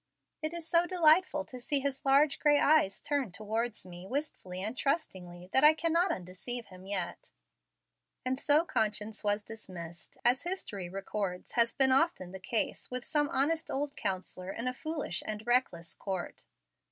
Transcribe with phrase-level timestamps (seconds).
[0.41, 4.75] "It is so delightful to see his large gray eyes turn towards me wistfully and
[4.75, 7.29] trustingly, that I cannot undeceive him yet";
[8.25, 13.29] and so conscience was dismissed, as history records has been often the case with some
[13.29, 16.47] honest old counsellor in a foolish and reckless court.